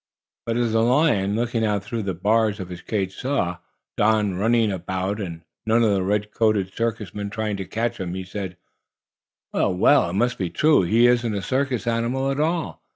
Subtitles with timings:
[0.47, 3.57] But as the lion, looking out through the bars of his cage, saw
[3.97, 8.15] Don running about and none of the red coated circus men trying to catch him,
[8.15, 8.57] he said:
[9.53, 10.09] "Well, well!
[10.09, 10.81] it must be true.
[10.81, 12.81] He isn't a circus animal at all."